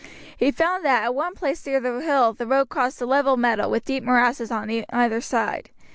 He 0.35 0.49
found 0.49 0.83
that 0.83 1.03
at 1.03 1.13
one 1.13 1.35
place 1.35 1.63
near 1.63 1.79
the 1.79 1.99
hill 2.01 2.33
the 2.33 2.47
road 2.47 2.69
crossed 2.69 2.99
a 3.03 3.05
level 3.05 3.37
meadow 3.37 3.69
with 3.69 3.85
deep 3.85 4.03
morasses 4.03 4.49
on 4.49 4.67
either 4.91 5.21
side. 5.21 5.69